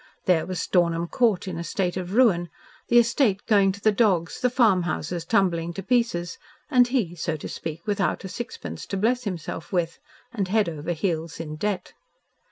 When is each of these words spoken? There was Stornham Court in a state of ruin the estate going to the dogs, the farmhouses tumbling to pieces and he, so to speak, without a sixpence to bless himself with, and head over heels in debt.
There 0.25 0.47
was 0.47 0.59
Stornham 0.59 1.05
Court 1.07 1.47
in 1.47 1.59
a 1.59 1.63
state 1.63 1.95
of 1.95 2.15
ruin 2.15 2.49
the 2.87 2.97
estate 2.97 3.45
going 3.45 3.71
to 3.73 3.79
the 3.79 3.91
dogs, 3.91 4.41
the 4.41 4.49
farmhouses 4.49 5.25
tumbling 5.25 5.73
to 5.73 5.83
pieces 5.83 6.39
and 6.71 6.87
he, 6.87 7.13
so 7.13 7.35
to 7.37 7.47
speak, 7.47 7.85
without 7.85 8.23
a 8.23 8.27
sixpence 8.27 8.87
to 8.87 8.97
bless 8.97 9.25
himself 9.25 9.71
with, 9.71 9.99
and 10.33 10.47
head 10.47 10.67
over 10.67 10.93
heels 10.93 11.39
in 11.39 11.55
debt. 11.55 11.93